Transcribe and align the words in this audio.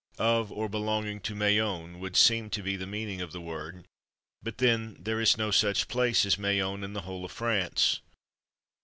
"Of 0.17 0.51
or 0.51 0.67
belonging 0.67 1.19
to 1.19 1.35
Mayonne" 1.35 1.99
would 1.99 2.15
seem 2.15 2.49
to 2.49 2.63
be 2.63 2.75
the 2.75 2.87
meaning 2.87 3.21
of 3.21 3.33
the 3.33 3.39
word; 3.39 3.87
but 4.41 4.57
then 4.57 4.95
there 4.99 5.21
is 5.21 5.37
no 5.37 5.51
such 5.51 5.87
place 5.87 6.25
as 6.25 6.39
Mayonne 6.39 6.83
in 6.83 6.93
the 6.93 7.01
whole 7.01 7.23
of 7.23 7.31
France. 7.31 7.99